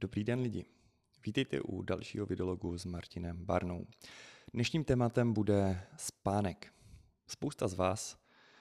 Dobrý 0.00 0.24
den 0.24 0.40
lidi. 0.40 0.64
Vítejte 1.26 1.60
u 1.60 1.82
dalšího 1.82 2.26
videologu 2.26 2.78
s 2.78 2.84
Martinem 2.84 3.44
Barnou. 3.44 3.86
Dnešním 4.54 4.84
tématem 4.84 5.32
bude 5.32 5.82
spánek. 5.96 6.72
Spousta 7.26 7.68
z 7.68 7.74
vás 7.74 8.18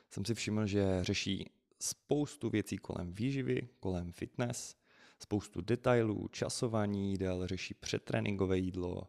jsem 0.09 0.25
si 0.25 0.33
všiml, 0.33 0.67
že 0.67 1.03
řeší 1.03 1.49
spoustu 1.81 2.49
věcí 2.49 2.77
kolem 2.77 3.13
výživy, 3.13 3.69
kolem 3.79 4.11
fitness, 4.11 4.75
spoustu 5.19 5.61
detailů, 5.61 6.27
časování 6.27 7.11
jídel, 7.11 7.47
řeší 7.47 7.73
předtréninkové 7.73 8.57
jídlo, 8.57 9.03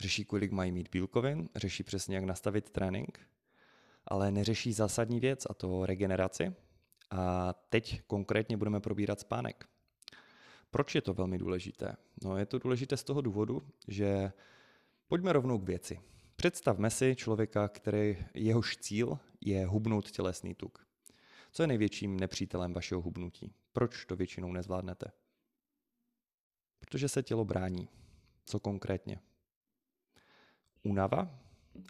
řeší, 0.00 0.24
kolik 0.24 0.52
mají 0.52 0.72
mít 0.72 0.88
bílkovin, 0.92 1.48
řeší 1.56 1.82
přesně, 1.82 2.16
jak 2.16 2.24
nastavit 2.24 2.70
trénink, 2.70 3.20
ale 4.06 4.30
neřeší 4.30 4.72
zásadní 4.72 5.20
věc, 5.20 5.46
a 5.50 5.54
to 5.54 5.86
regeneraci. 5.86 6.54
A 7.10 7.52
teď 7.52 8.00
konkrétně 8.06 8.56
budeme 8.56 8.80
probírat 8.80 9.20
spánek. 9.20 9.68
Proč 10.76 10.94
je 10.94 11.02
to 11.02 11.14
velmi 11.14 11.38
důležité? 11.38 11.96
No, 12.24 12.36
je 12.36 12.46
to 12.46 12.58
důležité 12.58 12.96
z 12.96 13.04
toho 13.04 13.20
důvodu, 13.20 13.62
že 13.88 14.32
pojďme 15.08 15.32
rovnou 15.32 15.58
k 15.58 15.64
věci. 15.64 16.00
Představme 16.36 16.90
si 16.90 17.16
člověka, 17.16 17.68
který 17.68 18.16
jehož 18.34 18.76
cíl 18.76 19.18
je 19.40 19.66
hubnout 19.66 20.10
tělesný 20.10 20.54
tuk. 20.54 20.86
Co 21.52 21.62
je 21.62 21.66
největším 21.66 22.20
nepřítelem 22.20 22.72
vašeho 22.72 23.02
hubnutí? 23.02 23.54
Proč 23.72 24.04
to 24.04 24.16
většinou 24.16 24.52
nezvládnete? 24.52 25.06
Protože 26.78 27.08
se 27.08 27.22
tělo 27.22 27.44
brání. 27.44 27.88
Co 28.44 28.60
konkrétně? 28.60 29.20
Únava 30.82 31.38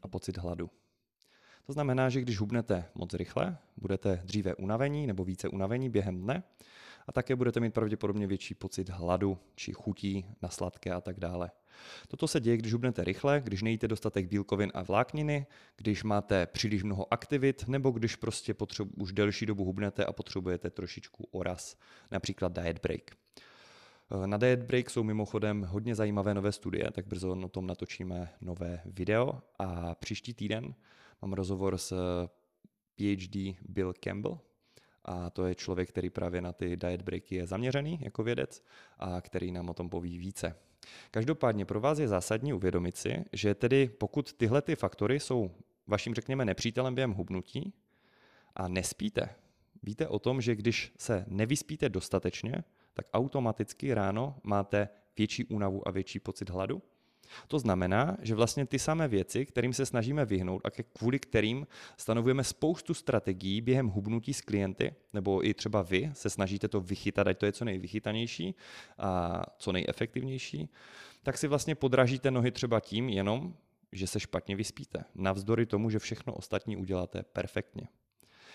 a 0.02 0.08
pocit 0.08 0.38
hladu. 0.38 0.70
To 1.64 1.72
znamená, 1.72 2.08
že 2.08 2.20
když 2.20 2.38
hubnete 2.38 2.84
moc 2.94 3.14
rychle, 3.14 3.58
budete 3.76 4.22
dříve 4.24 4.54
unavení 4.54 5.06
nebo 5.06 5.24
více 5.24 5.48
unavení 5.48 5.90
během 5.90 6.20
dne 6.20 6.42
a 7.06 7.12
také 7.12 7.36
budete 7.36 7.60
mít 7.60 7.74
pravděpodobně 7.74 8.26
větší 8.26 8.54
pocit 8.54 8.88
hladu 8.88 9.38
či 9.54 9.72
chutí 9.72 10.26
na 10.42 10.48
sladké 10.48 10.92
a 10.92 11.00
tak 11.00 11.20
dále. 11.20 11.50
Toto 12.08 12.28
se 12.28 12.40
děje, 12.40 12.56
když 12.56 12.72
hubnete 12.72 13.04
rychle, 13.04 13.40
když 13.44 13.62
nejíte 13.62 13.88
dostatek 13.88 14.26
bílkovin 14.26 14.72
a 14.74 14.82
vlákniny, 14.82 15.46
když 15.76 16.04
máte 16.04 16.46
příliš 16.46 16.82
mnoho 16.82 17.12
aktivit, 17.12 17.68
nebo 17.68 17.90
když 17.90 18.16
prostě 18.16 18.54
potřebu, 18.54 18.90
už 18.96 19.12
delší 19.12 19.46
dobu 19.46 19.64
hubnete 19.64 20.04
a 20.04 20.12
potřebujete 20.12 20.70
trošičku 20.70 21.28
oraz, 21.30 21.76
například 22.10 22.52
diet 22.52 22.82
break. 22.82 23.10
Na 24.26 24.36
Diet 24.36 24.62
Break 24.62 24.90
jsou 24.90 25.02
mimochodem 25.02 25.62
hodně 25.62 25.94
zajímavé 25.94 26.34
nové 26.34 26.52
studie, 26.52 26.90
tak 26.90 27.06
brzo 27.06 27.36
o 27.44 27.48
tom 27.48 27.66
natočíme 27.66 28.32
nové 28.40 28.82
video 28.84 29.42
a 29.58 29.94
příští 29.94 30.34
týden 30.34 30.74
mám 31.22 31.32
rozhovor 31.32 31.78
s 31.78 31.94
PhD 32.94 33.36
Bill 33.68 33.94
Campbell, 34.04 34.38
a 35.06 35.30
to 35.30 35.46
je 35.46 35.54
člověk, 35.54 35.88
který 35.88 36.10
právě 36.10 36.40
na 36.40 36.52
ty 36.52 36.76
diet 36.76 37.02
breaky 37.02 37.34
je 37.34 37.46
zaměřený 37.46 37.98
jako 38.02 38.22
vědec 38.22 38.62
a 38.98 39.20
který 39.20 39.52
nám 39.52 39.68
o 39.68 39.74
tom 39.74 39.90
poví 39.90 40.18
více. 40.18 40.56
Každopádně 41.10 41.64
pro 41.64 41.80
vás 41.80 41.98
je 41.98 42.08
zásadní 42.08 42.52
uvědomit 42.52 42.96
si, 42.96 43.24
že 43.32 43.54
tedy 43.54 43.88
pokud 43.88 44.32
tyhle 44.32 44.62
ty 44.62 44.76
faktory 44.76 45.20
jsou 45.20 45.50
vaším, 45.86 46.14
řekněme, 46.14 46.44
nepřítelem 46.44 46.94
během 46.94 47.12
hubnutí 47.12 47.72
a 48.56 48.68
nespíte, 48.68 49.28
víte 49.82 50.08
o 50.08 50.18
tom, 50.18 50.40
že 50.40 50.56
když 50.56 50.92
se 50.98 51.24
nevyspíte 51.28 51.88
dostatečně, 51.88 52.64
tak 52.94 53.06
automaticky 53.12 53.94
ráno 53.94 54.38
máte 54.42 54.88
větší 55.18 55.44
únavu 55.44 55.88
a 55.88 55.90
větší 55.90 56.20
pocit 56.20 56.50
hladu? 56.50 56.82
To 57.48 57.58
znamená, 57.58 58.16
že 58.22 58.34
vlastně 58.34 58.66
ty 58.66 58.78
samé 58.78 59.08
věci, 59.08 59.46
kterým 59.46 59.72
se 59.72 59.86
snažíme 59.86 60.24
vyhnout 60.24 60.62
a 60.64 60.70
kvůli 60.70 61.18
kterým 61.18 61.66
stanovujeme 61.96 62.44
spoustu 62.44 62.94
strategií 62.94 63.60
během 63.60 63.88
hubnutí 63.88 64.34
s 64.34 64.40
klienty, 64.40 64.94
nebo 65.12 65.46
i 65.46 65.54
třeba 65.54 65.82
vy 65.82 66.10
se 66.12 66.30
snažíte 66.30 66.68
to 66.68 66.80
vychytat, 66.80 67.26
ať 67.26 67.38
to 67.38 67.46
je 67.46 67.52
co 67.52 67.64
nejvychytanější 67.64 68.54
a 68.98 69.42
co 69.58 69.72
nejefektivnější, 69.72 70.68
tak 71.22 71.38
si 71.38 71.48
vlastně 71.48 71.74
podražíte 71.74 72.30
nohy 72.30 72.50
třeba 72.50 72.80
tím 72.80 73.08
jenom, 73.08 73.54
že 73.92 74.06
se 74.06 74.20
špatně 74.20 74.56
vyspíte, 74.56 75.04
navzdory 75.14 75.66
tomu, 75.66 75.90
že 75.90 75.98
všechno 75.98 76.34
ostatní 76.34 76.76
uděláte 76.76 77.22
perfektně. 77.22 77.88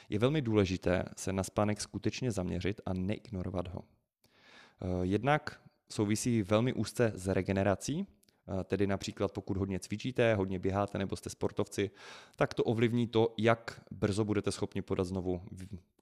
Je 0.09 0.19
velmi 0.19 0.41
důležité 0.41 1.05
se 1.17 1.33
na 1.33 1.43
spánek 1.43 1.81
skutečně 1.81 2.31
zaměřit 2.31 2.81
a 2.85 2.93
neignorovat 2.93 3.67
ho. 3.67 3.83
Eh, 3.83 4.85
jednak 5.01 5.61
souvisí 5.89 6.41
velmi 6.41 6.73
úzce 6.73 7.11
s 7.15 7.27
regenerací, 7.27 8.07
tedy 8.63 8.88
například 8.88 9.31
pokud 9.31 9.57
hodně 9.57 9.79
cvičíte, 9.79 10.35
hodně 10.35 10.59
běháte 10.59 10.97
nebo 10.97 11.16
jste 11.16 11.29
sportovci, 11.29 11.91
tak 12.35 12.53
to 12.53 12.63
ovlivní 12.63 13.07
to, 13.07 13.34
jak 13.38 13.81
brzo 13.91 14.25
budete 14.25 14.52
schopni 14.52 14.81
podat 14.81 15.03
znovu 15.03 15.41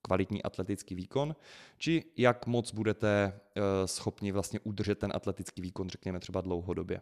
kvalitní 0.02 0.44
atletický 0.44 0.96
výkon, 0.96 1.36
či 1.78 2.04
jak 2.18 2.48
moc 2.48 2.74
budete 2.74 3.40
eh, 3.56 3.62
schopni 3.88 4.32
vlastně 4.32 4.60
udržet 4.60 5.00
ten 5.00 5.12
atletický 5.16 5.62
výkon, 5.62 5.90
řekněme 5.90 6.20
třeba 6.20 6.42
dlouhodobě. 6.42 7.02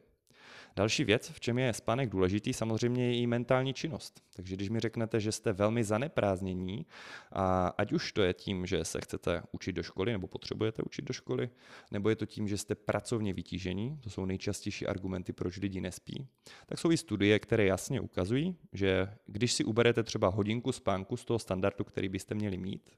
Další 0.76 1.04
věc, 1.04 1.30
v 1.30 1.40
čem 1.40 1.58
je 1.60 1.74
spánek 1.74 2.10
důležitý, 2.10 2.54
samozřejmě 2.54 3.06
je 3.06 3.22
i 3.22 3.28
mentální 3.28 3.74
činnost. 3.74 4.22
Takže 4.36 4.56
když 4.56 4.70
mi 4.70 4.80
řeknete, 4.80 5.20
že 5.20 5.32
jste 5.32 5.54
velmi 5.54 5.84
zaneprázdnění, 5.84 6.86
a 7.32 7.68
ať 7.68 7.92
už 7.92 8.12
to 8.12 8.22
je 8.22 8.34
tím, 8.34 8.66
že 8.66 8.86
se 8.86 9.02
chcete 9.02 9.44
učit 9.52 9.74
do 9.74 9.84
školy 9.84 10.12
nebo 10.12 10.28
potřebujete 10.28 10.84
učit 10.84 11.06
do 11.06 11.14
školy, 11.14 11.50
nebo 11.92 12.10
je 12.10 12.16
to 12.16 12.26
tím, 12.26 12.48
že 12.48 12.58
jste 12.58 12.76
pracovně 12.76 13.34
vytížení, 13.34 13.98
to 14.04 14.10
jsou 14.10 14.26
nejčastější 14.26 14.88
argumenty, 14.88 15.34
proč 15.34 15.58
lidi 15.58 15.82
nespí, 15.82 16.28
tak 16.66 16.80
jsou 16.80 16.92
i 16.92 16.98
studie, 16.98 17.40
které 17.40 17.66
jasně 17.66 18.02
ukazují, 18.02 18.56
že 18.74 19.14
když 19.26 19.54
si 19.54 19.64
uberete 19.64 20.04
třeba 20.04 20.28
hodinku 20.28 20.72
spánku 20.72 21.18
z 21.18 21.26
toho 21.26 21.40
standardu, 21.40 21.84
který 21.84 22.10
byste 22.10 22.36
měli 22.36 22.58
mít, 22.58 22.90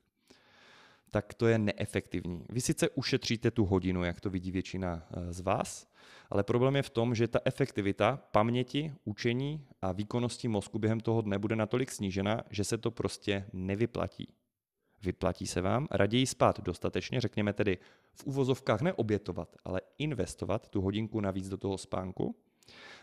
tak 1.12 1.34
to 1.34 1.47
je 1.47 1.58
neefektivní. 1.58 2.46
Vy 2.50 2.62
sice 2.62 2.90
ušetříte 2.90 3.52
tu 3.52 3.66
hodinu, 3.66 4.03
jak 4.03 4.22
to 4.22 4.30
vidí 4.30 4.52
většina 4.52 5.08
eh, 5.12 5.34
z 5.34 5.40
vás, 5.40 5.88
ale 6.30 6.44
problém 6.44 6.75
je 6.75 6.84
v 6.84 6.90
tom, 6.90 7.16
že 7.16 7.28
ta 7.28 7.40
efektivita 7.46 8.20
paměti, 8.31 8.94
učení 9.06 9.66
a 9.81 9.92
výkonnosti 9.92 10.47
mozku 10.47 10.80
během 10.80 11.00
toho 11.00 11.22
dne 11.22 11.40
bude 11.40 11.56
natolik 11.56 11.92
snížena, 11.92 12.44
že 12.50 12.64
se 12.64 12.78
to 12.78 12.92
prostě 12.92 13.46
nevyplatí. 13.53 14.28
Vyplatí 15.02 15.47
se 15.47 15.62
vám 15.62 15.88
raději 15.92 16.25
spát 16.25 16.59
dostatečně, 16.59 17.22
řekněme 17.22 17.53
tedy 17.53 17.78
v 18.14 18.26
uvozovkách 18.26 18.81
neobětovat, 18.81 19.56
ale 19.66 19.81
investovat 19.97 20.70
tu 20.70 20.81
hodinku 20.81 21.22
navíc 21.22 21.50
do 21.50 21.58
toho 21.58 21.78
spánku 21.78 22.36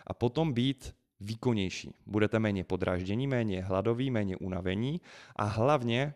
a 0.07 0.15
potom 0.15 0.53
být 0.53 0.95
výkonnější. 1.21 1.95
Budete 2.07 2.39
méně 2.39 2.65
podráždění, 2.65 3.27
méně 3.27 3.63
hladoví, 3.63 4.11
méně 4.11 4.37
unavení 4.37 5.01
a 5.37 5.45
hlavně 5.45 6.15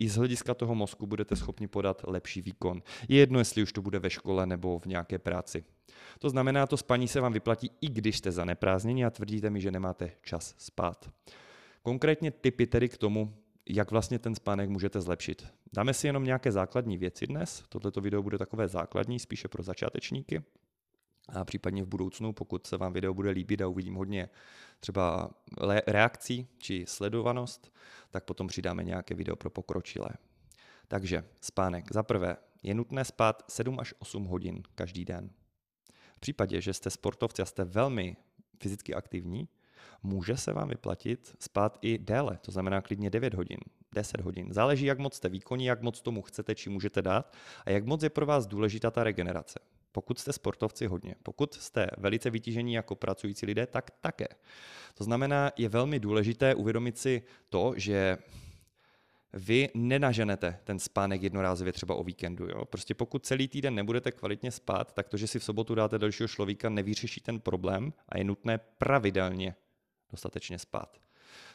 i 0.00 0.08
z 0.08 0.16
hlediska 0.16 0.54
toho 0.54 0.74
mozku 0.74 1.06
budete 1.06 1.36
schopni 1.36 1.68
podat 1.68 2.02
lepší 2.06 2.42
výkon. 2.42 2.82
Je 3.08 3.18
jedno, 3.18 3.38
jestli 3.38 3.62
už 3.62 3.72
to 3.72 3.82
bude 3.82 3.98
ve 3.98 4.10
škole 4.10 4.46
nebo 4.46 4.78
v 4.78 4.86
nějaké 4.86 5.18
práci. 5.18 5.64
To 6.18 6.30
znamená, 6.30 6.66
to 6.66 6.76
spaní 6.76 7.08
se 7.08 7.20
vám 7.20 7.32
vyplatí 7.32 7.70
i 7.80 7.88
když 7.88 8.18
jste 8.18 8.32
zaneprázdněni 8.32 9.04
a 9.04 9.10
tvrdíte 9.10 9.50
mi, 9.50 9.60
že 9.60 9.70
nemáte 9.70 10.12
čas 10.22 10.54
spát. 10.58 11.10
Konkrétně 11.82 12.30
typy 12.30 12.66
tedy 12.66 12.88
k 12.88 12.98
tomu, 12.98 13.34
jak 13.68 13.90
vlastně 13.90 14.18
ten 14.18 14.34
spánek 14.34 14.68
můžete 14.68 15.00
zlepšit. 15.00 15.46
Dáme 15.72 15.94
si 15.94 16.06
jenom 16.06 16.24
nějaké 16.24 16.52
základní 16.52 16.98
věci 16.98 17.26
dnes. 17.26 17.62
Tohleto 17.68 18.00
video 18.00 18.22
bude 18.22 18.38
takové 18.38 18.68
základní, 18.68 19.18
spíše 19.18 19.48
pro 19.48 19.62
začátečníky. 19.62 20.42
A 21.34 21.44
případně 21.44 21.82
v 21.82 21.86
budoucnu, 21.86 22.32
pokud 22.32 22.66
se 22.66 22.76
vám 22.76 22.92
video 22.92 23.14
bude 23.14 23.30
líbit 23.30 23.62
a 23.62 23.68
uvidím 23.68 23.94
hodně 23.94 24.28
třeba 24.80 25.30
reakcí 25.86 26.48
či 26.58 26.84
sledovanost, 26.88 27.72
tak 28.10 28.24
potom 28.24 28.46
přidáme 28.46 28.84
nějaké 28.84 29.14
video 29.14 29.36
pro 29.36 29.50
pokročilé. 29.50 30.10
Takže 30.88 31.24
spánek. 31.40 31.92
Za 31.92 32.02
prvé, 32.02 32.36
je 32.62 32.74
nutné 32.74 33.04
spát 33.04 33.42
7 33.48 33.80
až 33.80 33.94
8 33.98 34.24
hodin 34.24 34.62
každý 34.74 35.04
den. 35.04 35.30
V 36.16 36.20
případě, 36.20 36.60
že 36.60 36.74
jste 36.74 36.90
sportovci 36.90 37.42
a 37.42 37.44
jste 37.44 37.64
velmi 37.64 38.16
fyzicky 38.62 38.94
aktivní, 38.94 39.48
může 40.02 40.36
se 40.36 40.52
vám 40.52 40.68
vyplatit 40.68 41.36
spát 41.38 41.78
i 41.82 41.98
déle, 41.98 42.38
to 42.40 42.52
znamená 42.52 42.80
klidně 42.80 43.10
9 43.10 43.34
hodin, 43.34 43.58
10 43.94 44.20
hodin. 44.20 44.52
Záleží, 44.52 44.86
jak 44.86 44.98
moc 44.98 45.14
jste 45.14 45.28
výkonní, 45.28 45.64
jak 45.64 45.82
moc 45.82 46.00
tomu 46.00 46.22
chcete 46.22 46.54
či 46.54 46.70
můžete 46.70 47.02
dát 47.02 47.36
a 47.64 47.70
jak 47.70 47.86
moc 47.86 48.02
je 48.02 48.10
pro 48.10 48.26
vás 48.26 48.46
důležitá 48.46 48.90
ta 48.90 49.04
regenerace. 49.04 49.58
Pokud 49.92 50.18
jste 50.18 50.32
sportovci 50.32 50.86
hodně, 50.86 51.14
pokud 51.22 51.54
jste 51.54 51.86
velice 51.98 52.30
vytížení 52.30 52.72
jako 52.72 52.94
pracující 52.94 53.46
lidé, 53.46 53.66
tak 53.66 53.90
také. 54.00 54.28
To 54.94 55.04
znamená, 55.04 55.52
je 55.56 55.68
velmi 55.68 56.00
důležité 56.00 56.54
uvědomit 56.54 56.98
si 56.98 57.22
to, 57.48 57.74
že 57.76 58.18
vy 59.32 59.68
nenaženete 59.74 60.58
ten 60.64 60.78
spánek 60.78 61.22
jednorázově 61.22 61.72
třeba 61.72 61.94
o 61.94 62.04
víkendu. 62.04 62.46
Jo? 62.48 62.64
Prostě 62.64 62.94
pokud 62.94 63.26
celý 63.26 63.48
týden 63.48 63.74
nebudete 63.74 64.12
kvalitně 64.12 64.50
spát, 64.50 64.92
tak 64.92 65.08
to, 65.08 65.16
že 65.16 65.26
si 65.26 65.38
v 65.38 65.44
sobotu 65.44 65.74
dáte 65.74 65.98
dalšího 65.98 66.28
člověka, 66.28 66.68
nevyřeší 66.68 67.20
ten 67.20 67.40
problém 67.40 67.92
a 68.08 68.18
je 68.18 68.24
nutné 68.24 68.58
pravidelně 68.58 69.54
dostatečně 70.10 70.58
spát. 70.58 70.98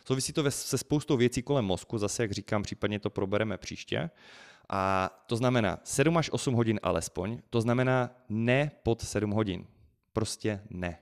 Souvisí 0.07 0.33
to 0.33 0.51
se 0.51 0.77
spoustou 0.77 1.17
věcí 1.17 1.41
kolem 1.41 1.65
mozku, 1.65 1.97
zase 1.97 2.23
jak 2.23 2.31
říkám, 2.31 2.63
případně 2.63 2.99
to 2.99 3.09
probereme 3.09 3.57
příště. 3.57 4.09
A 4.69 5.09
to 5.27 5.35
znamená 5.35 5.79
7 5.83 6.17
až 6.17 6.29
8 6.29 6.53
hodin 6.53 6.79
alespoň, 6.83 7.39
to 7.49 7.61
znamená 7.61 8.09
ne 8.29 8.71
pod 8.83 9.01
7 9.01 9.31
hodin. 9.31 9.65
Prostě 10.13 10.61
ne. 10.69 10.99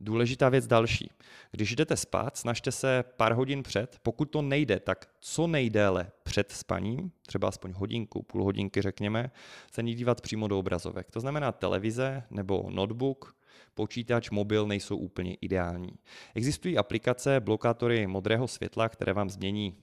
Důležitá 0.00 0.48
věc 0.48 0.66
další. 0.66 1.10
Když 1.50 1.76
jdete 1.76 1.96
spát, 1.96 2.36
snažte 2.36 2.72
se 2.72 3.04
pár 3.16 3.32
hodin 3.32 3.62
před, 3.62 3.98
pokud 4.02 4.24
to 4.24 4.42
nejde, 4.42 4.80
tak 4.80 5.08
co 5.20 5.46
nejdéle 5.46 6.10
před 6.22 6.52
spaním, 6.52 7.12
třeba 7.26 7.48
aspoň 7.48 7.72
hodinku, 7.72 8.22
půl 8.22 8.44
hodinky 8.44 8.82
řekněme, 8.82 9.30
se 9.72 9.82
dívat 9.82 10.20
přímo 10.20 10.48
do 10.48 10.58
obrazovek. 10.58 11.10
To 11.10 11.20
znamená 11.20 11.52
televize 11.52 12.22
nebo 12.30 12.66
notebook, 12.70 13.36
počítač, 13.74 14.30
mobil 14.30 14.66
nejsou 14.66 14.96
úplně 14.96 15.34
ideální. 15.34 15.92
Existují 16.34 16.78
aplikace, 16.78 17.40
blokátory 17.40 18.06
modrého 18.06 18.48
světla, 18.48 18.88
které 18.88 19.12
vám 19.12 19.30
změní, 19.30 19.76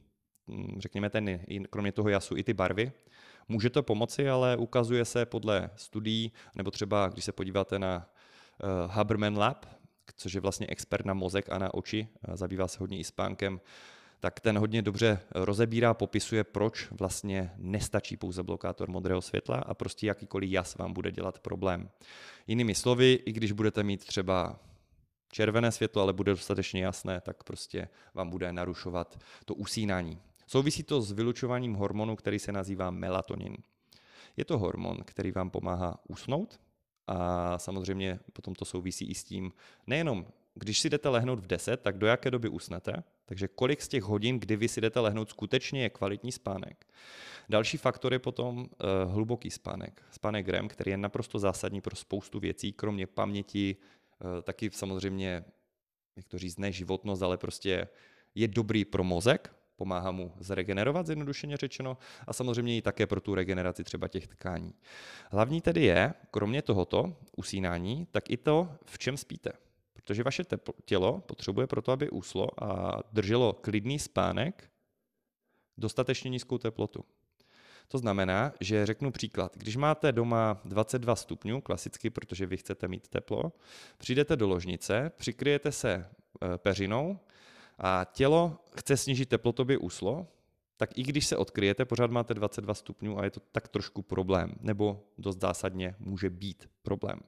hm, 0.47 0.75
řekněme, 0.79 1.09
ten, 1.09 1.39
kromě 1.69 1.91
toho 1.91 2.09
jasu 2.09 2.37
i 2.37 2.43
ty 2.43 2.53
barvy. 2.53 2.91
Může 3.47 3.69
to 3.69 3.83
pomoci, 3.83 4.29
ale 4.29 4.57
ukazuje 4.57 5.05
se 5.05 5.25
podle 5.25 5.69
studií, 5.75 6.31
nebo 6.55 6.71
třeba 6.71 7.07
když 7.07 7.25
se 7.25 7.31
podíváte 7.31 7.79
na 7.79 8.09
uh, 8.63 8.91
Haberman 8.91 9.37
Lab, 9.37 9.65
což 10.15 10.33
je 10.33 10.41
vlastně 10.41 10.67
expert 10.69 11.05
na 11.05 11.13
mozek 11.13 11.49
a 11.49 11.57
na 11.57 11.73
oči, 11.73 12.07
zabývá 12.33 12.67
se 12.67 12.77
hodně 12.79 12.99
i 12.99 13.03
spánkem, 13.03 13.61
tak 14.23 14.39
ten 14.39 14.57
hodně 14.57 14.81
dobře 14.81 15.19
rozebírá, 15.31 15.93
popisuje, 15.93 16.43
proč 16.43 16.91
vlastně 16.91 17.51
nestačí 17.57 18.17
pouze 18.17 18.43
blokátor 18.43 18.89
modrého 18.89 19.21
světla 19.21 19.57
a 19.57 19.73
prostě 19.73 20.07
jakýkoliv 20.07 20.51
jas 20.51 20.75
vám 20.75 20.93
bude 20.93 21.11
dělat 21.11 21.39
problém. 21.39 21.89
Jinými 22.47 22.75
slovy, 22.75 23.19
i 23.25 23.31
když 23.31 23.51
budete 23.51 23.83
mít 23.83 24.05
třeba 24.05 24.59
červené 25.31 25.71
světlo, 25.71 26.01
ale 26.01 26.13
bude 26.13 26.31
dostatečně 26.31 26.83
jasné, 26.83 27.21
tak 27.21 27.43
prostě 27.43 27.87
vám 28.13 28.29
bude 28.29 28.53
narušovat 28.53 29.19
to 29.45 29.55
usínání. 29.55 30.21
Souvisí 30.47 30.83
to 30.83 31.01
s 31.01 31.11
vylučováním 31.11 31.73
hormonu, 31.73 32.15
který 32.15 32.39
se 32.39 32.51
nazývá 32.51 32.91
melatonin. 32.91 33.57
Je 34.37 34.45
to 34.45 34.57
hormon, 34.57 34.97
který 35.05 35.31
vám 35.31 35.49
pomáhá 35.49 35.99
usnout 36.07 36.59
a 37.07 37.57
samozřejmě 37.59 38.19
potom 38.33 38.55
to 38.55 38.65
souvisí 38.65 39.05
i 39.05 39.15
s 39.15 39.23
tím, 39.23 39.51
nejenom 39.87 40.25
když 40.55 40.79
si 40.79 40.89
jdete 40.89 41.09
lehnout 41.09 41.39
v 41.39 41.47
10, 41.47 41.81
tak 41.81 41.97
do 41.97 42.07
jaké 42.07 42.31
doby 42.31 42.49
usnete, 42.49 43.03
takže 43.25 43.47
kolik 43.47 43.81
z 43.81 43.87
těch 43.87 44.03
hodin, 44.03 44.39
kdy 44.39 44.55
vy 44.55 44.67
si 44.67 44.81
jdete 44.81 44.99
lehnout, 44.99 45.29
skutečně 45.29 45.81
je 45.81 45.89
kvalitní 45.89 46.31
spánek. 46.31 46.85
Další 47.49 47.77
faktor 47.77 48.13
je 48.13 48.19
potom 48.19 48.57
uh, 48.57 48.65
hluboký 49.11 49.51
spánek. 49.51 50.03
Spánek 50.11 50.47
REM, 50.47 50.67
který 50.67 50.91
je 50.91 50.97
naprosto 50.97 51.39
zásadní 51.39 51.81
pro 51.81 51.95
spoustu 51.95 52.39
věcí, 52.39 52.73
kromě 52.73 53.07
paměti, 53.07 53.75
uh, 53.75 54.41
taky 54.41 54.69
samozřejmě, 54.73 55.43
jak 56.15 56.27
to 56.27 56.37
říct, 56.37 56.59
ne 56.59 56.71
životnost, 56.71 57.23
ale 57.23 57.37
prostě 57.37 57.87
je 58.35 58.47
dobrý 58.47 58.85
pro 58.85 59.03
mozek, 59.03 59.55
pomáhá 59.75 60.11
mu 60.11 60.33
zregenerovat, 60.39 61.05
zjednodušeně 61.05 61.57
řečeno, 61.57 61.97
a 62.27 62.33
samozřejmě 62.33 62.77
i 62.77 62.81
také 62.81 63.07
pro 63.07 63.21
tu 63.21 63.35
regeneraci 63.35 63.83
třeba 63.83 64.07
těch 64.07 64.27
tkání. 64.27 64.73
Hlavní 65.31 65.61
tedy 65.61 65.83
je, 65.83 66.13
kromě 66.31 66.61
tohoto 66.61 67.17
usínání, 67.37 68.07
tak 68.11 68.29
i 68.29 68.37
to, 68.37 68.69
v 68.85 68.97
čem 68.97 69.17
spíte. 69.17 69.51
Protože 70.03 70.23
vaše 70.23 70.44
tělo 70.85 71.19
potřebuje 71.19 71.67
proto, 71.67 71.91
aby 71.91 72.09
uslo 72.09 72.63
a 72.63 73.00
drželo 73.11 73.53
klidný 73.53 74.00
spánek, 74.00 74.71
dostatečně 75.77 76.29
nízkou 76.29 76.57
teplotu. 76.57 77.05
To 77.88 77.97
znamená, 77.97 78.53
že 78.59 78.85
řeknu 78.85 79.11
příklad. 79.11 79.57
Když 79.57 79.75
máte 79.75 80.11
doma 80.11 80.61
22 80.65 81.15
stupňů, 81.15 81.61
klasicky, 81.61 82.09
protože 82.09 82.45
vy 82.45 82.57
chcete 82.57 82.88
mít 82.88 83.07
teplo, 83.07 83.51
přijdete 83.97 84.35
do 84.35 84.47
ložnice, 84.47 85.11
přikryjete 85.17 85.71
se 85.71 85.91
e, 85.94 86.57
peřinou 86.57 87.19
a 87.77 88.05
tělo 88.13 88.59
chce 88.77 88.97
snížit 88.97 89.29
teplotobě 89.29 89.77
uslo, 89.77 90.27
tak 90.77 90.97
i 90.97 91.03
když 91.03 91.27
se 91.27 91.38
odkryjete, 91.38 91.85
pořád 91.85 92.11
máte 92.11 92.33
22 92.33 92.73
stupňů 92.73 93.19
a 93.19 93.23
je 93.23 93.31
to 93.31 93.39
tak 93.39 93.67
trošku 93.67 94.01
problém, 94.01 94.55
nebo 94.59 95.03
dost 95.17 95.41
zásadně 95.41 95.95
může 96.00 96.29
být 96.29 96.69
problém. 96.81 97.19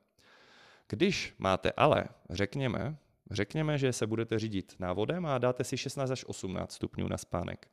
Když 0.90 1.36
máte 1.38 1.72
ale, 1.72 2.06
řekněme, 2.30 2.98
řekněme, 3.32 3.78
že 3.78 3.94
se 3.94 4.08
budete 4.08 4.40
řídit 4.40 4.76
návodem 4.80 5.26
a 5.26 5.38
dáte 5.38 5.64
si 5.64 5.78
16 5.78 6.12
až 6.12 6.26
18 6.26 6.74
stupňů 6.74 7.08
na 7.08 7.18
spánek. 7.18 7.72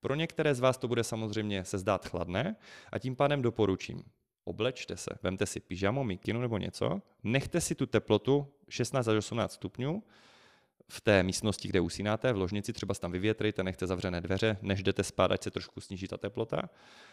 Pro 0.00 0.14
některé 0.14 0.54
z 0.54 0.60
vás 0.60 0.78
to 0.78 0.88
bude 0.88 1.04
samozřejmě 1.04 1.64
se 1.64 1.78
zdát 1.78 2.08
chladné 2.08 2.56
a 2.92 2.98
tím 2.98 3.16
pádem 3.16 3.42
doporučím. 3.42 4.02
Oblečte 4.44 4.96
se, 4.96 5.10
vemte 5.22 5.46
si 5.46 5.60
pyžamo, 5.60 6.04
mikinu 6.04 6.40
nebo 6.40 6.58
něco, 6.58 7.02
nechte 7.22 7.60
si 7.60 7.74
tu 7.74 7.86
teplotu 7.86 8.46
16 8.68 9.08
až 9.08 9.16
18 9.16 9.52
stupňů, 9.52 10.02
v 10.88 11.00
té 11.00 11.22
místnosti, 11.22 11.68
kde 11.68 11.80
usínáte, 11.80 12.32
v 12.32 12.36
ložnici, 12.36 12.72
třeba 12.72 12.94
tam 12.94 13.12
vyvětrejte, 13.12 13.62
nechte 13.62 13.86
zavřené 13.86 14.20
dveře, 14.20 14.56
než 14.62 14.82
jdete 14.82 15.04
spát, 15.04 15.32
ať 15.32 15.42
se 15.42 15.50
trošku 15.50 15.80
sníží 15.80 16.08
ta 16.08 16.16
teplota. 16.16 16.62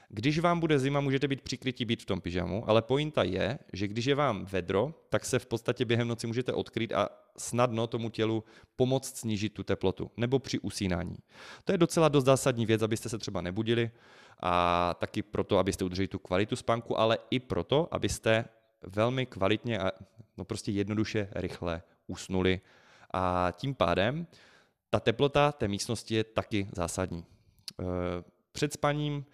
Když 0.09 0.39
vám 0.39 0.59
bude 0.59 0.79
zima, 0.79 0.99
můžete 0.99 1.27
být 1.27 1.41
přikryti 1.41 1.85
být 1.85 2.01
v 2.01 2.05
tom 2.05 2.21
pyžamu, 2.21 2.69
ale 2.69 2.81
pointa 2.81 3.23
je, 3.23 3.59
že 3.73 3.87
když 3.87 4.05
je 4.05 4.15
vám 4.15 4.45
vedro, 4.45 4.93
tak 5.09 5.25
se 5.25 5.39
v 5.39 5.45
podstatě 5.45 5.85
během 5.85 6.07
noci 6.07 6.27
můžete 6.27 6.53
odkryt 6.53 6.93
a 6.93 7.09
snadno 7.37 7.87
tomu 7.87 8.09
tělu 8.09 8.43
pomoct 8.75 9.17
snížit 9.17 9.53
tu 9.53 9.63
teplotu, 9.63 10.11
nebo 10.17 10.39
při 10.39 10.59
usínání. 10.59 11.15
To 11.63 11.71
je 11.71 11.77
docela 11.77 12.09
dost 12.09 12.25
zásadní 12.25 12.65
věc, 12.65 12.81
abyste 12.81 13.09
se 13.09 13.17
třeba 13.17 13.41
nebudili 13.41 13.91
a 14.39 14.93
taky 14.99 15.21
proto, 15.21 15.57
abyste 15.57 15.85
udrželi 15.85 16.07
tu 16.07 16.19
kvalitu 16.19 16.55
spánku, 16.55 16.99
ale 16.99 17.17
i 17.29 17.39
proto, 17.39 17.87
abyste 17.91 18.45
velmi 18.87 19.25
kvalitně 19.25 19.79
a 19.79 19.91
no 20.37 20.45
prostě 20.45 20.71
jednoduše 20.71 21.29
rychle 21.31 21.81
usnuli 22.07 22.61
a 23.13 23.51
tím 23.57 23.75
pádem 23.75 24.27
ta 24.91 24.99
teplota 24.99 25.51
té 25.51 25.67
místnosti 25.67 26.15
je 26.15 26.23
taky 26.23 26.67
zásadní. 26.71 27.25
Eh, 27.79 27.83
před 28.51 28.73
spaním 28.73 29.25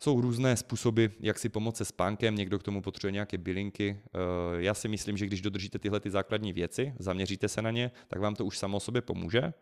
jsou 0.00 0.20
různé 0.20 0.56
způsoby, 0.56 1.06
jak 1.20 1.38
si 1.38 1.48
pomoct 1.48 1.76
se 1.76 1.84
spánkem, 1.84 2.36
někdo 2.36 2.58
k 2.58 2.62
tomu 2.62 2.82
potřebuje 2.82 3.12
nějaké 3.12 3.38
bylinky. 3.38 4.00
Eh, 4.06 4.18
já 4.62 4.74
si 4.74 4.88
myslím, 4.88 5.16
že 5.16 5.26
když 5.26 5.40
dodržíte 5.40 5.78
tyhle 5.78 6.00
ty 6.00 6.10
základní 6.10 6.52
věci, 6.52 6.94
zaměříte 6.98 7.48
se 7.48 7.62
na 7.62 7.70
ně, 7.70 7.90
tak 8.08 8.20
vám 8.20 8.34
to 8.34 8.44
už 8.44 8.58
samo 8.58 8.80
sobě 8.80 9.02
pomůže. 9.02 9.42
Eh, 9.42 9.52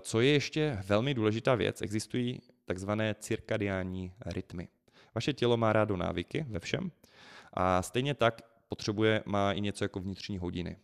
co 0.00 0.20
je 0.20 0.32
ještě 0.32 0.78
velmi 0.86 1.14
důležitá 1.14 1.54
věc, 1.54 1.82
existují 1.82 2.40
takzvané 2.64 3.14
cirkadiální 3.14 4.12
rytmy. 4.26 4.68
Vaše 5.14 5.32
tělo 5.32 5.56
má 5.56 5.72
rádo 5.72 5.96
návyky 5.96 6.46
ve 6.48 6.60
všem 6.60 6.90
a 7.52 7.82
stejně 7.82 8.14
tak 8.14 8.42
potřebuje, 8.68 9.22
má 9.26 9.52
i 9.52 9.60
něco 9.60 9.84
jako 9.84 10.00
vnitřní 10.00 10.38
hodiny. 10.38 10.76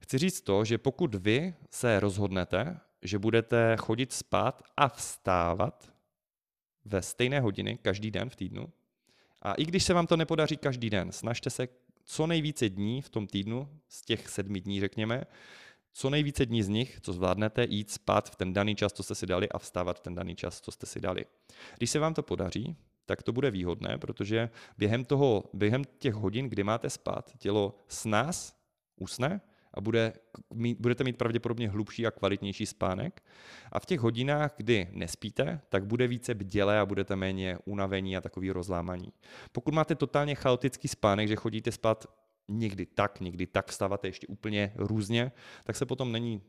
Chci 0.00 0.18
říct 0.18 0.40
to, 0.40 0.64
že 0.64 0.78
pokud 0.78 1.14
vy 1.14 1.54
se 1.70 2.00
rozhodnete, 2.00 2.80
že 3.02 3.18
budete 3.18 3.76
chodit 3.76 4.12
spát 4.12 4.62
a 4.76 4.88
vstávat 4.88 5.92
ve 6.84 7.02
stejné 7.02 7.40
hodiny 7.40 7.78
každý 7.82 8.10
den 8.10 8.30
v 8.30 8.36
týdnu, 8.36 8.72
a 9.42 9.54
i 9.54 9.64
když 9.64 9.84
se 9.84 9.94
vám 9.94 10.06
to 10.06 10.16
nepodaří 10.16 10.56
každý 10.56 10.90
den, 10.90 11.12
snažte 11.12 11.50
se 11.50 11.68
co 12.04 12.26
nejvíce 12.26 12.68
dní 12.68 13.02
v 13.02 13.08
tom 13.08 13.26
týdnu, 13.26 13.68
z 13.88 14.02
těch 14.02 14.28
sedmi 14.28 14.60
dní 14.60 14.80
řekněme, 14.80 15.24
co 15.92 16.10
nejvíce 16.10 16.46
dní 16.46 16.62
z 16.62 16.68
nich, 16.68 17.00
co 17.00 17.12
zvládnete, 17.12 17.66
jít 17.68 17.90
spát 17.90 18.30
v 18.30 18.36
ten 18.36 18.52
daný 18.52 18.74
čas, 18.74 18.92
co 18.92 19.02
jste 19.02 19.14
si 19.14 19.26
dali 19.26 19.48
a 19.48 19.58
vstávat 19.58 19.98
v 19.98 20.00
ten 20.00 20.14
daný 20.14 20.34
čas, 20.36 20.60
co 20.60 20.72
jste 20.72 20.86
si 20.86 21.00
dali. 21.00 21.24
Když 21.76 21.90
se 21.90 21.98
vám 21.98 22.14
to 22.14 22.22
podaří, 22.22 22.76
tak 23.06 23.22
to 23.22 23.32
bude 23.32 23.50
výhodné, 23.50 23.98
protože 23.98 24.50
během, 24.78 25.04
toho, 25.04 25.44
během 25.52 25.84
těch 25.98 26.14
hodin, 26.14 26.48
kdy 26.48 26.64
máte 26.64 26.90
spát, 26.90 27.32
tělo 27.38 27.84
s 27.88 28.04
nás 28.04 28.56
usne 28.96 29.40
a 29.78 29.80
bude, 29.80 30.12
mít, 30.54 30.80
budete 30.80 31.04
mít 31.04 31.16
pravděpodobně 31.16 31.68
hlubší 31.68 32.06
a 32.06 32.10
kvalitnější 32.10 32.66
spánek. 32.66 33.22
A 33.72 33.80
v 33.80 33.86
těch 33.86 34.00
hodinách, 34.00 34.54
kdy 34.56 34.88
nespíte, 34.92 35.60
tak 35.68 35.86
bude 35.86 36.06
více 36.06 36.34
bdělé 36.34 36.78
a 36.78 36.86
budete 36.86 37.16
méně 37.16 37.58
unavení 37.64 38.16
a 38.16 38.20
takový 38.20 38.50
rozlámaní. 38.50 39.12
Pokud 39.52 39.74
máte 39.74 39.94
totálně 39.94 40.34
chaotický 40.34 40.88
spánek, 40.88 41.28
že 41.28 41.36
chodíte 41.36 41.72
spát 41.72 42.06
někdy 42.48 42.86
tak, 42.86 43.20
někdy 43.20 43.46
tak, 43.46 43.68
vstáváte 43.68 44.08
ještě 44.08 44.26
úplně 44.26 44.72
různě, 44.76 45.32
tak 45.64 45.76
se 45.76 45.86
potom 45.86 46.12
není, 46.12 46.42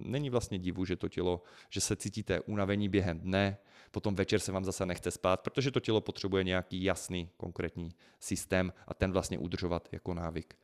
není 0.00 0.30
vlastně 0.30 0.58
divu, 0.58 0.84
že 0.84 0.96
to 0.96 1.08
tělo, 1.08 1.42
že 1.70 1.80
se 1.80 1.96
cítíte 1.96 2.40
unavení 2.40 2.88
během 2.88 3.20
dne, 3.20 3.56
potom 3.90 4.14
večer 4.14 4.40
se 4.40 4.52
vám 4.52 4.64
zase 4.64 4.86
nechce 4.86 5.10
spát, 5.10 5.40
protože 5.40 5.70
to 5.70 5.80
tělo 5.80 6.00
potřebuje 6.00 6.44
nějaký 6.44 6.84
jasný, 6.84 7.30
konkrétní 7.36 7.90
systém 8.20 8.72
a 8.88 8.94
ten 8.94 9.12
vlastně 9.12 9.38
udržovat 9.38 9.88
jako 9.92 10.14
návyk. 10.14 10.56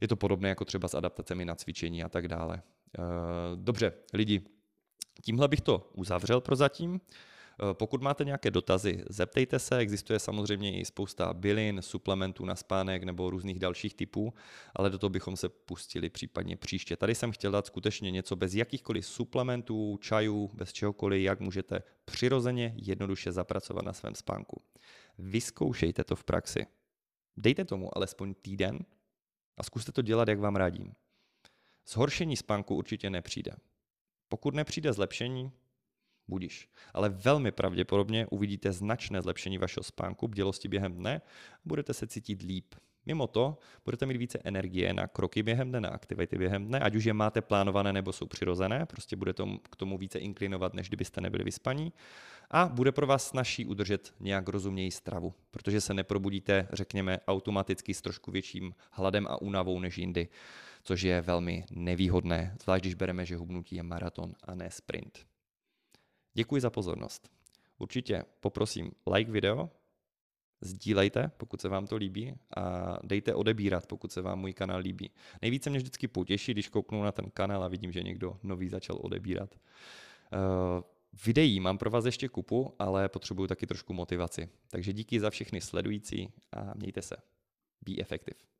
Je 0.00 0.08
to 0.08 0.16
podobné 0.16 0.48
jako 0.48 0.64
třeba 0.64 0.88
s 0.88 0.94
adaptacemi 0.94 1.44
na 1.44 1.54
cvičení 1.54 2.04
a 2.04 2.08
tak 2.08 2.28
dále. 2.28 2.62
Eh, 2.98 3.02
dobře, 3.54 3.92
lidi, 4.12 4.42
tímhle 5.22 5.48
bych 5.48 5.60
to 5.60 5.90
uzavřel 5.94 6.40
prozatím. 6.40 7.00
Eh, 7.00 7.74
pokud 7.74 8.02
máte 8.02 8.24
nějaké 8.24 8.50
dotazy, 8.50 9.04
zeptejte 9.08 9.58
se, 9.58 9.78
existuje 9.78 10.18
samozřejmě 10.18 10.80
i 10.80 10.84
spousta 10.84 11.34
bylin, 11.34 11.82
suplementů 11.82 12.44
na 12.44 12.56
spánek 12.56 13.02
nebo 13.02 13.30
různých 13.30 13.58
dalších 13.58 13.94
typů, 13.94 14.34
ale 14.74 14.90
do 14.90 14.98
toho 14.98 15.10
bychom 15.10 15.36
se 15.36 15.48
pustili 15.48 16.10
případně 16.10 16.56
příště. 16.56 16.96
Tady 16.96 17.14
jsem 17.14 17.32
chtěl 17.32 17.52
dát 17.52 17.66
skutečně 17.66 18.10
něco 18.10 18.36
bez 18.36 18.54
jakýchkoliv 18.54 19.06
suplementů, 19.06 19.98
čajů, 20.00 20.50
bez 20.54 20.72
čehokoliv, 20.72 21.22
jak 21.22 21.40
můžete 21.40 21.82
přirozeně 22.04 22.74
jednoduše 22.76 23.32
zapracovat 23.32 23.84
na 23.84 23.92
svém 23.92 24.14
spánku. 24.14 24.62
Vyzkoušejte 25.18 26.04
to 26.04 26.16
v 26.16 26.24
praxi. 26.24 26.66
Dejte 27.36 27.64
tomu 27.64 27.96
alespoň 27.96 28.34
týden, 28.34 28.78
a 29.56 29.62
zkuste 29.62 29.92
to 29.92 30.02
dělat, 30.02 30.28
jak 30.28 30.38
vám 30.38 30.56
radím. 30.56 30.94
Zhoršení 31.88 32.36
spánku 32.36 32.74
určitě 32.74 33.10
nepřijde. 33.10 33.52
Pokud 34.28 34.54
nepřijde 34.54 34.92
zlepšení, 34.92 35.52
budiš. 36.28 36.68
Ale 36.94 37.08
velmi 37.08 37.52
pravděpodobně 37.52 38.26
uvidíte 38.26 38.72
značné 38.72 39.22
zlepšení 39.22 39.58
vašeho 39.58 39.84
spánku, 39.84 40.28
bdělosti 40.28 40.68
během 40.68 40.94
dne 40.94 41.20
a 41.54 41.60
budete 41.64 41.94
se 41.94 42.06
cítit 42.06 42.42
líp. 42.42 42.74
Mimo 43.06 43.26
to 43.26 43.58
budete 43.84 44.06
mít 44.06 44.16
více 44.16 44.38
energie 44.44 44.92
na 44.92 45.06
kroky 45.06 45.42
během 45.42 45.68
dne, 45.68 45.80
na 45.80 45.88
aktivity 45.88 46.38
během 46.38 46.66
dne, 46.66 46.80
ať 46.80 46.94
už 46.94 47.04
je 47.04 47.12
máte 47.12 47.40
plánované 47.40 47.92
nebo 47.92 48.12
jsou 48.12 48.26
přirozené, 48.26 48.86
prostě 48.86 49.16
bude 49.16 49.32
tom, 49.32 49.58
k 49.70 49.76
tomu 49.76 49.98
více 49.98 50.18
inklinovat, 50.18 50.74
než 50.74 50.88
kdybyste 50.88 51.20
nebyli 51.20 51.44
vyspaní. 51.44 51.92
A 52.50 52.66
bude 52.66 52.92
pro 52.92 53.06
vás 53.06 53.28
snažší 53.28 53.66
udržet 53.66 54.14
nějak 54.20 54.48
rozuměji 54.48 54.90
stravu, 54.90 55.34
protože 55.50 55.80
se 55.80 55.94
neprobudíte, 55.94 56.68
řekněme, 56.72 57.18
automaticky 57.26 57.94
s 57.94 58.02
trošku 58.02 58.30
větším 58.30 58.74
hladem 58.90 59.26
a 59.26 59.42
únavou 59.42 59.80
než 59.80 59.98
jindy, 59.98 60.28
což 60.82 61.02
je 61.02 61.20
velmi 61.20 61.64
nevýhodné, 61.70 62.56
zvlášť 62.62 62.82
když 62.82 62.94
bereme, 62.94 63.26
že 63.26 63.36
hubnutí 63.36 63.76
je 63.76 63.82
maraton 63.82 64.34
a 64.44 64.54
ne 64.54 64.70
sprint. 64.70 65.26
Děkuji 66.34 66.60
za 66.60 66.70
pozornost. 66.70 67.30
Určitě 67.78 68.24
poprosím 68.40 68.92
like 69.14 69.30
video, 69.30 69.70
Sdílejte, 70.60 71.30
pokud 71.36 71.60
se 71.60 71.68
vám 71.68 71.86
to 71.86 71.96
líbí 71.96 72.34
a 72.56 72.96
dejte 73.02 73.34
odebírat, 73.34 73.86
pokud 73.86 74.12
se 74.12 74.22
vám 74.22 74.38
můj 74.38 74.52
kanál 74.52 74.80
líbí. 74.80 75.10
Nejvíce 75.42 75.70
mě 75.70 75.78
vždycky 75.78 76.08
potěší, 76.08 76.52
když 76.52 76.68
kouknu 76.68 77.02
na 77.02 77.12
ten 77.12 77.30
kanál 77.30 77.64
a 77.64 77.68
vidím, 77.68 77.92
že 77.92 78.02
někdo 78.02 78.38
nový 78.42 78.68
začal 78.68 78.98
odebírat. 79.00 79.54
Uh, 79.54 80.84
videí 81.26 81.60
mám 81.60 81.78
pro 81.78 81.90
vás 81.90 82.04
ještě 82.04 82.28
kupu, 82.28 82.74
ale 82.78 83.08
potřebuju 83.08 83.48
taky 83.48 83.66
trošku 83.66 83.92
motivaci. 83.92 84.48
Takže 84.70 84.92
díky 84.92 85.20
za 85.20 85.30
všechny 85.30 85.60
sledující 85.60 86.32
a 86.52 86.74
mějte 86.74 87.02
se. 87.02 87.16
Be 87.86 87.92
effective. 87.98 88.55